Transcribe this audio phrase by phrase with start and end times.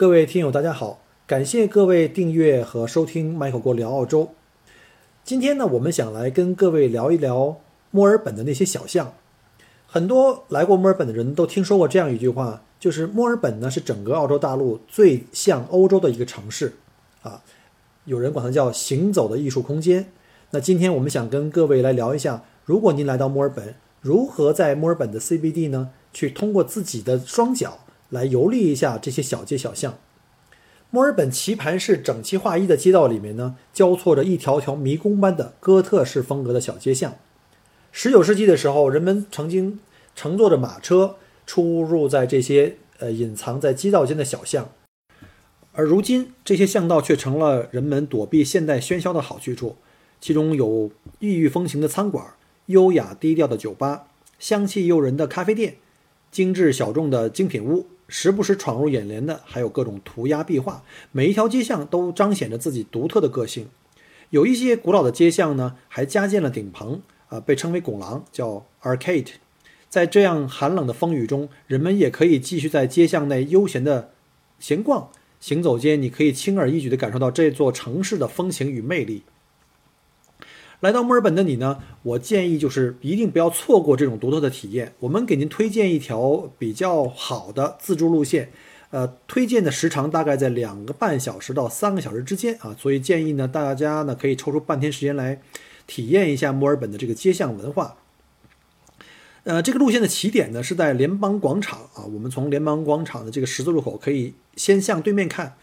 [0.00, 4.30] 各位听友，大家好，感谢各位订阅和收听 Michael 国聊澳洲。
[5.22, 7.60] 今天呢，我们想来跟各位聊一聊
[7.90, 9.12] 墨尔本的那些小巷。
[9.86, 16.72] 很多来过墨尔本的人都听说过这样一句话，就是墨尔本呢是整个澳洲大陆最像欧洲的一个城市
[17.20, 17.42] 啊。
[18.06, 20.06] 有人管它叫“行走的艺术空间”。
[20.52, 27.80] 那今天我们想跟各位来聊一下，如果您来到墨尔本，如何在墨尔本的 CBD 呢，去通过自己的双脚。
[28.10, 29.98] 来游历一下这些小街小巷。
[30.90, 37.16] 墨尔本棋盘式整齐划一的街道里面呢，交错着一条条迷宫般的哥特式风格的小街巷。
[37.92, 39.78] 十九世纪的时候，人们曾经
[40.14, 41.16] 乘坐着马车
[41.46, 44.70] 出入在这些呃隐藏在街道间的小巷，
[45.72, 49.76] 而如今这些巷道却成了人们躲避现代喧嚣的好去处。
[50.20, 52.34] 其中有异域风情的餐馆、
[52.66, 55.76] 优雅低调的酒吧、香气诱人的咖啡店、
[56.32, 57.86] 精致小众的精品屋。
[58.10, 63.68] 时不时闯入眼帘的还有各种涂鸦壁画，每一条街巷都彰显着自己独特的个性。
[64.30, 69.28] 有一些古老的街巷呢，还加建了顶棚，啊，被称为拱廊，叫 arcade。
[69.88, 74.10] 在这样寒冷的风雨中，人们也可以继续在街巷内悠闲的
[74.58, 75.10] 闲逛。
[75.40, 79.22] 行走间，你可以轻而易举地感受到这座城市的风情与魅力。
[80.80, 81.78] 来到墨尔本的你呢？
[82.02, 84.94] 我建议就是一定不要错过这种独特的体验。
[85.00, 88.50] 我们给您推荐一条比较好的自助路线，
[88.88, 92.74] 呃，推荐的时长大概在两个半小时到三个小时之间啊。
[92.78, 95.42] 所以建议呢，大家呢可以抽出半天时间来
[95.86, 97.96] 体验一下墨尔本的这个街巷文化。
[99.44, 102.04] 呃，这个路线的起点呢是在联邦广场啊。
[102.06, 105.56] 我们从联邦广场的这个十字路口可以先向对面看，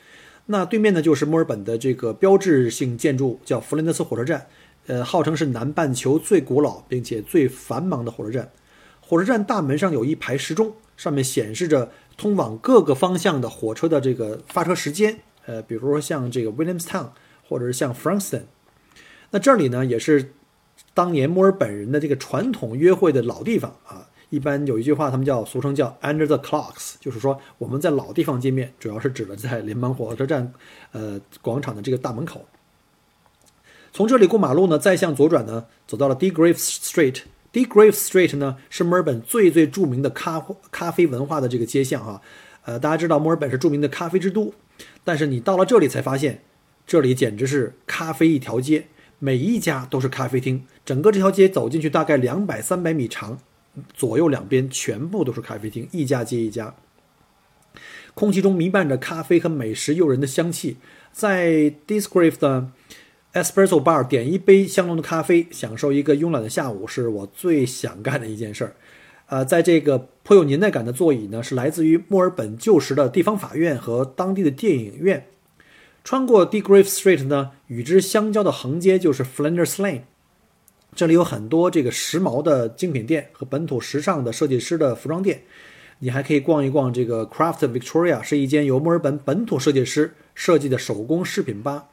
[0.45, 4.45] 那对面呢就是墨尔本的这个标志性建筑，叫弗林德斯火车站。
[4.87, 8.49] 呃，号称是南半球最古老并且最繁忙的火车站。
[8.99, 15.19] 火车站大门上有一排时钟，上面显示着通往各个方向的火车的这个发车时间。
[15.45, 17.07] 呃，比如说像这个 Williamstown，
[17.47, 18.43] 或者是像 Frankston。
[19.31, 20.33] 那这里呢，也是
[20.93, 24.07] 当年墨尔本人的这个传统约会的老地方啊。
[24.29, 30.51] 一般有一句话，他们叫俗称叫 Under the Clocks，就是说我们在老地方见面，主要是指的在联邦火车站
[30.91, 32.45] 呃广场的这个大门口。
[33.91, 37.21] 从这里过马路呢，再向左转呢，走到了 Degrave Street。
[37.53, 42.21] Degrave Street 呢是墨尔本最最著名的咖咖啡文化的这个街巷啊。
[42.65, 44.53] 呃，大家知道墨尔本是著名的咖啡之都，
[45.03, 46.43] 但是你到了这里才发现，
[46.85, 48.87] 这里简直是咖啡一条街，
[49.17, 50.65] 每一家都是咖啡厅。
[50.85, 53.39] 整个这条街走进去大概两百三百米长，
[53.93, 56.75] 左右两边全部都是咖啡厅，一家接一家。
[58.13, 60.77] 空气中弥漫着咖啡和美食诱人的香气，
[61.11, 62.69] 在 D Grave 的。
[63.37, 68.75] Espresso bar 点一杯香浓的咖啡，享受一个慵懒的下午，是我最想干的一件事儿。
[69.27, 75.27] 呃，在这个颇有年代感的座椅呢，是来自于墨尔本旧时的地方法院和当地的电影院。
[76.03, 80.01] 穿过 Degrave Street 呢，与之相交的横街就是 Flinders Lane，
[80.95, 85.43] 这里有很多这个时髦的精品店和本土时尚的设计师的服装店。
[85.99, 91.89] 你还可以逛一逛这个 Craft Victoria，是一间由墨尔本本土设计师设计的手工饰品吧。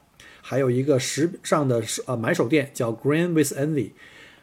[0.47, 3.89] 还有一个时尚的呃买手店叫 Green with Envy，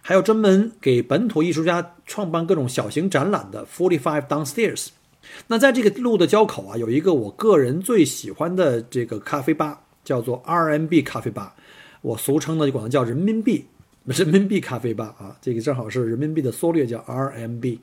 [0.00, 4.88] 还有专门给本土艺术家创办各种小型展览的 Forty Five Downstairs。
[5.46, 11.54] 那在这个路的交口啊，有一个我个人最喜欢的这个咖啡吧，叫做 RMB 咖啡吧，
[12.00, 13.66] 我俗称呢就管它叫人民币
[14.04, 17.78] 人民币咖啡吧啊，这个正好是人民币的缩略叫 RMB。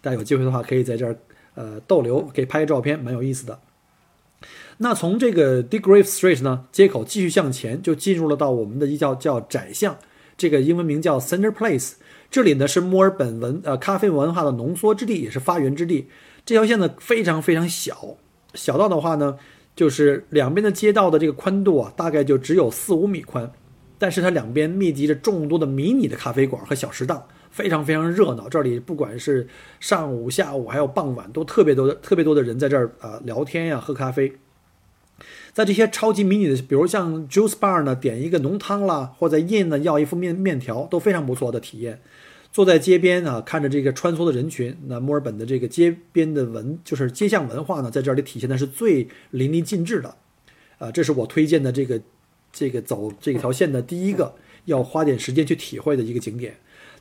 [0.00, 1.14] 大家有机会的话可以在这儿
[1.54, 3.60] 呃逗留，可以拍个照片，蛮有意思的。
[4.78, 9.98] 那从这个 d e g r a v e Street 呢街口继续向前，就进入了到我们的一叫叫窄巷，
[10.36, 11.94] 这个英文名叫 Center Place。
[12.30, 16.06] 这里呢是墨尔本文呃咖啡文化的浓缩之地，也是发源之地。
[16.46, 18.16] 这条线呢非常非常小，
[18.54, 19.36] 小到的话呢，
[19.74, 23.50] 就是两边的街道的这个宽度啊，大概就只有四五米宽。
[23.98, 28.48] 但是它两边密集着众多的迷你的咖啡馆和小食档，非常非常热闹。
[28.48, 29.48] 这里不管是
[29.80, 34.32] 上午、下午还有傍晚，都特别多的特别多的人在这儿啊聊天呀、喝咖啡。
[35.58, 42.00] 在这些超级迷你的，比如像 Juice Bar 呢，点一个浓汤啦，或者 In 呢要一副面面条，都非常不错的体验。
[42.52, 50.14] 坐在街边啊，看着这个穿梭的人群，那墨尔本的这个街边的文，就是街巷文化呢，在这里体现的是最淋漓尽致的。
[50.78, 52.00] 啊，这是我推荐的这个
[52.52, 54.32] 这个走这条线的第一个
[54.66, 56.54] 要花点时间去体会的一个景点。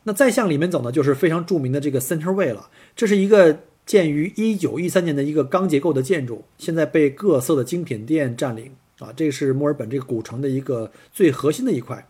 [0.05, 2.71] 那再向里面走呢，就是非常著名的这个 Center Way 了。
[2.95, 9.11] 这是一个建于1913年的一个钢结构的建筑，现在被各色的精品店占领啊。
[9.15, 12.07] 这是墨尔本这个古城的一个最核心的一块。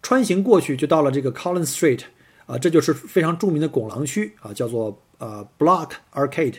[0.00, 2.02] 穿行过去就到了这个 Collins Street
[2.46, 6.58] 啊，这就是非常著名的拱廊区啊，叫做呃 Block Arcade。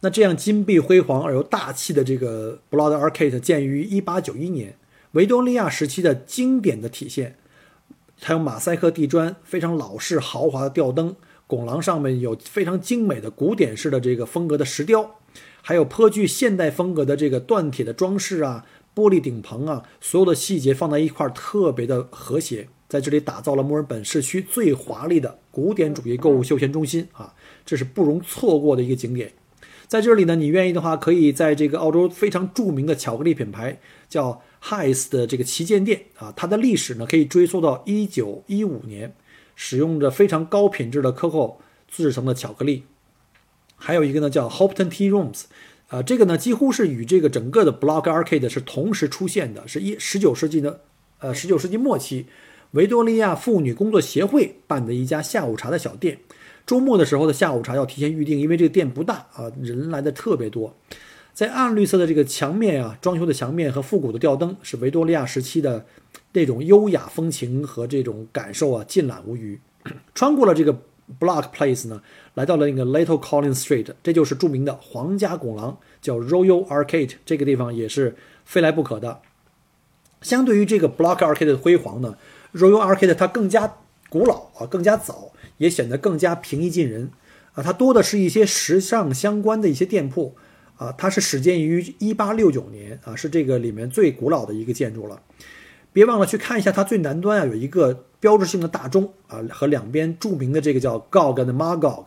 [0.00, 4.76] 那这样金碧辉煌而又大气的这个 Block Arcade 建于1891年，
[5.12, 7.36] 维多利亚时期的经典的体现。
[8.20, 15.16] 它有马赛克地砖，非常老式豪华的吊灯，拱廊上面有非常精美的古典式的这个风格的石雕，
[15.62, 27.34] 还有颇具现代风格的这个锻铁的装饰啊，玻璃顶棚啊，所有的细节放在一块儿特别的和谐，在这里打造了墨尔本市区最华丽的古典主义购物休闲中心啊，
[27.64, 29.32] 这是不容错过的一个景点。
[29.86, 34.42] 在这里呢，你愿意的话，可以在这个澳洲非常著名的巧克力品牌叫。
[34.62, 39.14] Highs 的这个旗舰店啊，它的历史呢可以追溯到一九一五年，
[39.56, 41.56] 使用着非常高品质的 Coco
[41.88, 42.84] 制成的巧克力。
[43.74, 45.46] 还有一个呢叫 Hopton Tea Rooms，
[45.88, 50.82] 啊，这个呢几乎是与这个整个的 Block Arcade 是同时出现的，是一十九世纪的
[51.18, 52.26] 呃十九世纪末期，
[52.70, 56.18] 维多利亚妇女工作协会办的一家下午茶的小店。
[56.64, 60.74] 周末的时候的下午茶要提前预定，因为这个店不大啊，人来的特别多。
[61.36, 65.84] 在暗绿色的这个墙面啊，装修的墙面和复古的吊灯，是维多利亚时期的
[66.32, 69.60] 那种优雅风情和这种感受啊，尽览无余。
[70.14, 70.72] 穿过了这个
[71.20, 72.00] Block Place 呢，
[72.32, 77.16] 来到了那个 Little Collins Street，这就是著名的皇家拱廊，叫 Royal Arcade。
[77.26, 78.16] 这个地方也是
[78.46, 79.20] 非来不可的。
[80.22, 82.16] 相对于这个 Block Arcade 的辉煌呢
[82.54, 83.76] ，Royal Arcade 它更加
[84.08, 87.10] 古老啊，更加早，也显得更加平易近人
[87.52, 87.62] 啊。
[87.62, 90.34] 它多的是一些时尚相关的一些店铺。
[90.76, 95.20] 啊，它是始建于一八六九年啊，是这个里面最古老的一个建筑了。
[95.92, 102.06] 别忘了去看一下它最南端啊，有一个标志性的大钟啊，和两边著名的这个叫 Gog and Magog。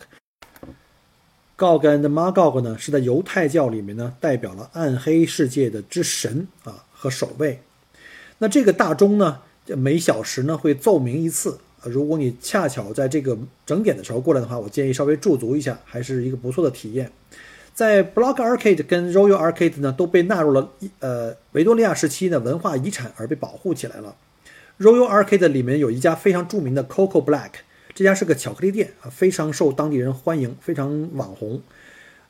[1.58, 7.62] Gog and Magog 呢，是在犹太教里面呢，代表了暗黑世界的之神啊和守卫。
[8.38, 11.58] 那这个大钟呢，每小时呢会奏鸣一次。
[11.84, 17.12] 如果你恰巧在这个整点的时候过来的话，我建议稍微驻足一下，还是一个不错的体验。
[17.80, 24.14] 在 Block Arcade 跟 Royal Arcade 呢，都被纳入了呃维多利亚时期的文化遗产而被保护起来了。
[24.78, 27.52] Royal Arcade 里面有一家非常著名的 Coco Black，
[27.96, 31.62] 这家是个巧克力店啊，非常受当地人欢迎，非常网红。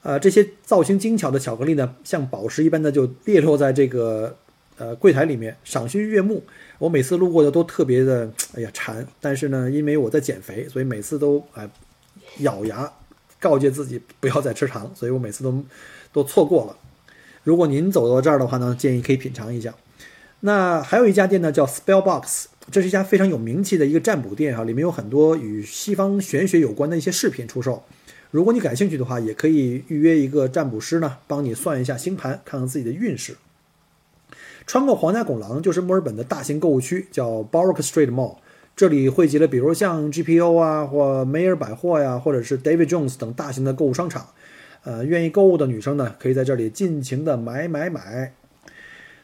[0.04, 4.38] 呃，这些造型精巧的巧克力呢，像宝石一般的就列落在这个
[4.78, 6.44] 呃柜台里面，赏心悦目。
[6.78, 11.68] 我每次路过的都特别的哎呀馋，但是呢，因为我在减肥，所以每次都哎
[12.42, 12.94] 咬牙。
[13.40, 15.64] 告诫自己不要再吃糖，所以我每次都
[16.12, 16.76] 都错过了。
[17.44, 19.74] 如果您走到这儿的话呢，建议可以品尝一下。
[20.42, 27.84] 那还有一家店呢，叫 Spellbox，这是一家非常有名气的一个占卜店哈，里面有很多与西方玄学有关的一些饰品出售。
[28.32, 33.36] 如果你感兴趣的话，也可以预约一个占卜师呢，帮你算一下星盘，看看自己的运势。
[34.68, 38.36] 穿过皇家拱廊就是墨尔本的大型购物区，叫 Borrock Street Mall。
[38.80, 44.26] 这里汇集了，比如像 GPO 啊，或梅尔百货呀，或者是 David Jones 等大型的购物商场。
[44.86, 48.34] 呃，愿意购物的女生呢，可以在这里尽情的买买买。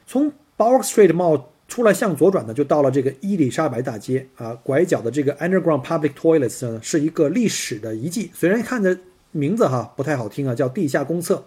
[0.05, 4.53] 从 Bower Street Mall 出来向左转呢，就到了这个伊丽莎白大街啊。
[4.61, 8.31] 拐角的这个 Underground Public Toilets 呢，是一个历史的遗迹。
[8.33, 8.99] 虽然看着
[9.31, 11.45] 名字哈不太好听啊，叫地下公厕。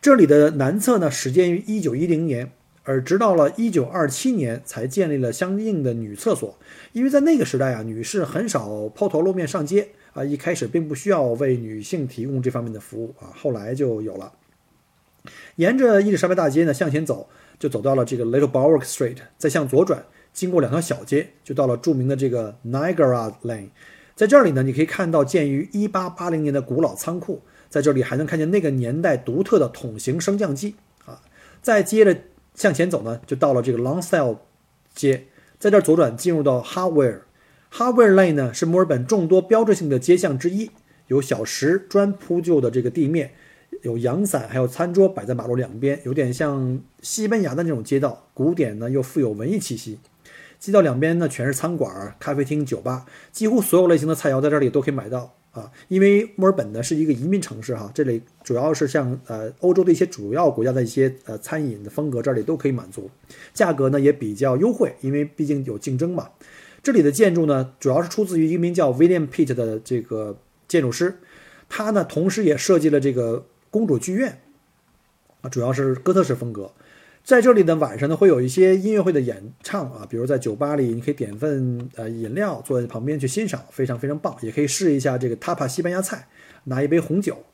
[0.00, 2.52] 这里的南侧呢，始建于1910年。
[2.84, 6.58] 而直到了一九二七年才建立了相应的女厕所，
[6.92, 14.32] 因为在那个时代啊，女士很少抛头露面上街啊，一开始并不需要为女性提供这方面的服务啊，后来就有了。
[15.56, 23.68] 沿着伊丽莎白大街呢向前走，就走到了这个 Little Bower Street，再向左转，经过两条小街，就到了著名的这个 Niagara Lane。
[24.16, 30.74] 在这里呢，你可以看到建于一八八零年的古老仓库，在这里还能看见那个年代独特的桶形升降机
[31.06, 31.22] 啊。
[31.62, 32.16] 再接着。
[32.54, 34.38] 向前走呢，就到了这个 Longstyle
[34.94, 35.26] 街，
[35.58, 37.20] 在这儿左转进入到 Hardware。
[37.72, 40.70] Hardware Lane 呢是墨尔本众多标志性的街巷之一，
[41.06, 43.32] 有小石砖铺就的这个地面，
[43.80, 49.98] 有阳伞，还有餐桌摆在马路两边，有点像西班牙的那种街道，古典呢又富有文艺气息。
[50.58, 55.34] 街道两边呢全是餐馆、咖啡厅、酒吧，几乎所有类型的菜肴在这里都可以买到。
[55.52, 63.10] 啊，因为墨尔本呢是一个移民城市哈，这里主要是像呃欧洲的一些主要国家的一些呃餐饮的风格，这里都可以满足，
[63.52, 66.30] 价格呢也比较优惠，因为毕竟有竞争嘛。
[66.82, 71.18] 这里的建筑呢，主要是出自于一名叫 William Pitt 的这个建筑师，
[71.68, 74.40] 他呢同时也设计了这个公主剧院，
[75.42, 76.72] 啊，主要是哥特式风格。
[77.24, 84.36] 在这里呢，晚上呢会有一些音乐会的演唱啊，比如在酒吧里，你可以点份呃饮料，坐在旁边去欣赏，非常非常棒。
[84.42, 86.26] 也可以试一下这个 Tapa 西班牙菜，
[86.64, 87.44] 拿一杯红酒。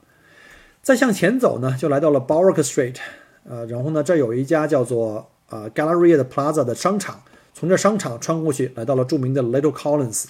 [0.81, 2.97] 再向前走呢，就来到了 Barrack Street，
[3.45, 7.23] 呃，然后呢这有一家叫做啊 Galleria 的 Plaza 的商场，
[7.53, 10.25] 从这商场穿过去，来到了著名的 Little Collins，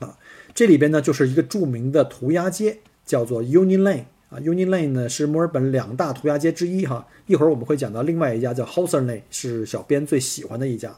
[0.00, 0.18] 啊，
[0.52, 4.06] 这里边呢就是一个著名的涂鸦街，叫做 Union Lane。
[4.28, 7.06] 啊，Uni Lane 呢是墨尔本两大涂鸦街之一哈。
[7.26, 10.96] 一会儿我们会讲到另外一家叫 Hawthorne Lane，是小编最喜欢的一家。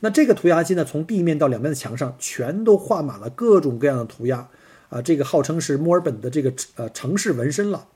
[0.00, 4.48] 那这个涂鸦机呢，从地面到两边的墙上全都画满了各种各样的涂鸦
[4.88, 7.86] 啊，这个号称是墨尔本的这个呃城市纹身了。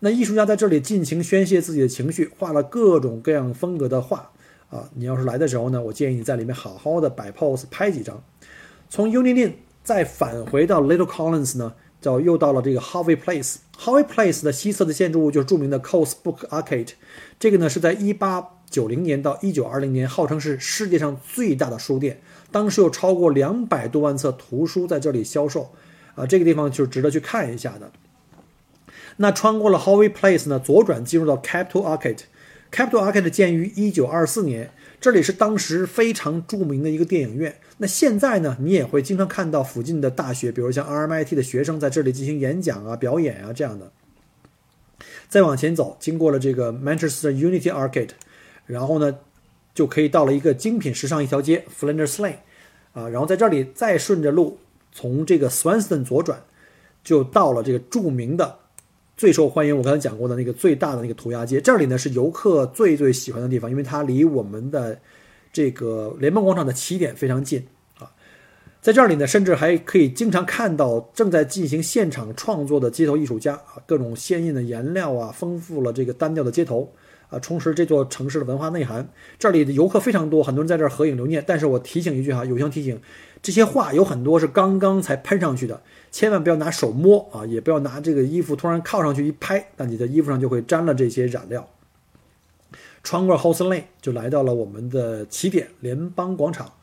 [0.00, 4.32] 那艺术家在这里尽情宣泄自己的情绪，画了各种各样风格的画
[4.68, 4.90] 啊。
[4.94, 8.20] 你要是来的时候呢，我建议你在里面好好的摆 pose 拍几张。
[8.88, 9.52] 从 Uni Lane
[9.84, 11.74] 再返回到 Little Collins 呢？
[12.02, 13.56] 叫又到了这个 Harvey Place。
[13.78, 16.90] Harvey Place 的西侧的建筑物就是著名的 Coles Book Arcade。
[17.40, 22.20] 这个呢是在1890年到1920年，号称是世界上最大的书店。
[22.50, 25.70] 当时有超过两百多万册图书在这里销售。
[26.14, 27.90] 啊，这个地方就是值得去看一下的。
[29.16, 32.24] 那穿过了 Harvey Place 呢，左转进入到 Capital Arcade。
[32.70, 34.72] Capital Arcade 建于1924年。
[35.02, 37.56] 这里是当时非常著名的一个电影院。
[37.78, 43.90] 那现在呢，你也会经常看到附近的大学，比如像 RMIT 的学生在这里进行演讲啊、表演啊这样的。
[45.28, 48.10] 再往前走，经过了这个 Manchester Unity Arcade，
[48.66, 49.18] 然后呢，
[49.74, 52.36] 就可以到了一个精品时尚一条街 Flinders Lane，
[52.92, 54.60] 啊，然后在这里再顺着路
[54.92, 56.44] 从这个 Swanston 左转，
[57.02, 58.60] 就到了这个著名的。
[59.22, 64.98] 最受欢迎，我刚才讲过的那个最大的那个涂鸦街，这里呢是游客最最喜欢的地方，因为它离我们的
[65.52, 67.64] 这个联邦广场的起点非常近
[68.00, 68.10] 啊。
[68.80, 76.92] 在这里呢，甚至还可以经常看到正在进行现场创作的街头艺术家啊，各种鲜艳的颜料啊，丰富了这个单调的街头
[77.28, 79.08] 啊，充实这座城市的文化内涵。
[79.38, 81.44] 这里的游客非常多，很多人在这儿合影留念。
[81.46, 83.00] 但是我提醒一句哈，友情提醒，
[83.40, 85.80] 这些画有很多是刚刚才喷上去的。
[86.12, 91.68] 千万不要拿手摸啊，也不要拿这个衣服突然靠上去一拍，那你的衣服上就会沾了这些染料。
[93.02, 96.74] 穿过 House Lane 就来到了我们的起点联邦广场。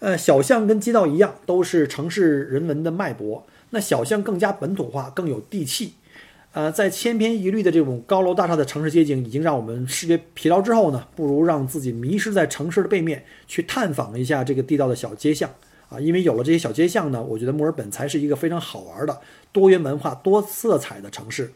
[0.00, 3.46] 呃，小巷跟街道一样，都是城市人文的脉搏。
[3.70, 5.94] 那小巷更加本土化，更有地气。
[6.52, 15.48] 呃，在千篇一律的这种高楼大厦的城市街景已经让我们视觉疲劳之后呢，不如让自己迷失在城市的背面，去探访一下这个地道的小街巷。
[15.94, 19.20] 啊，因为有了这些小街巷呢，我觉得墨尔本才是一个非常好玩的、
[19.52, 21.52] 多元文化、多色彩的城市。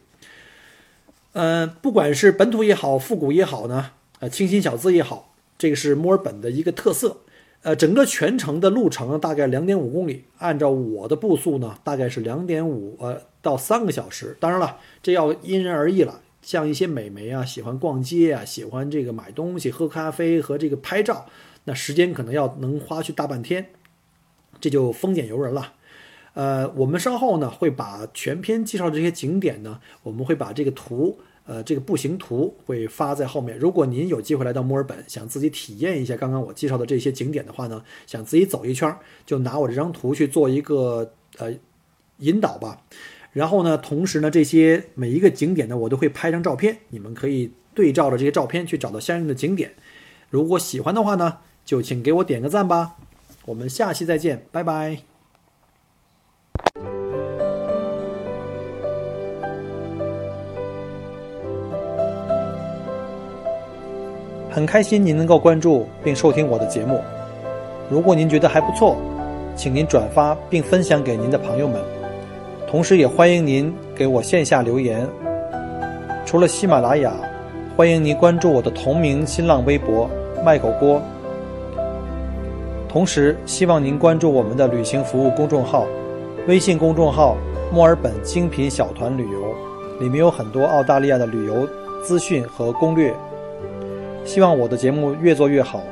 [1.32, 3.90] 呃，不管是本土也好，复古也好呢，
[4.20, 7.18] 呃，清新小资也好，这个是墨尔本的一个特色。
[7.62, 14.36] 呃，整个全程的路程大概两点五公里，按照我的步速呢，大概是两点五呃到三个小时。
[14.38, 16.20] 当然了，这要因人而异了。
[16.40, 21.26] 像一些美眉啊，喜欢逛街啊，喜欢这个买东西、喝咖啡和这个拍照，
[21.64, 23.66] 那时间可能要能花去大半天。
[24.60, 25.72] 这就丰俭由人了，
[26.34, 33.58] 呃，我们稍后呢会把全篇介绍这些景点呢，我们会把这个图，呃，这个步行图会发在后面。
[33.58, 41.52] 如果您有机会来到墨尔本，想自己体验一下刚刚我介绍的这些景点的话呢，想自己走一圈，就拿我这张图去做一个呃
[42.18, 42.82] 引导吧。
[43.32, 49.74] 然后呢，同时呢，这些每一个景点呢，我都会拍张照片，你们可以对照着这些照片去找到相应的景点。
[50.30, 52.96] 如果喜欢的话呢，就请给我点个赞吧。
[53.48, 54.98] 我们下期再见，拜拜。
[64.50, 67.00] 很开心您能够关注并收听我的节目。
[67.88, 68.98] 如果您觉得还不错，
[69.56, 71.80] 请您转发并分享给您的朋友们。
[72.68, 75.08] 同时，也欢迎您给我线下留言。
[76.26, 77.14] 除了喜马拉雅，
[77.74, 80.06] 欢迎您关注我的同名新浪微博
[80.44, 81.00] “麦狗锅”。
[82.88, 85.86] 同时，希望您关注我们的旅行服务公众号，
[86.46, 87.36] 微信公众号
[87.70, 89.54] “墨尔本精品小团旅游”，
[90.00, 91.68] 里面有很多澳大利亚的旅游
[92.02, 93.14] 资讯和攻略。
[94.24, 95.82] 希望我的节目越做越好。